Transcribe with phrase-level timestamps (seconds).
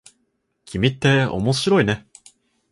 [0.65, 2.07] 君って面白いね。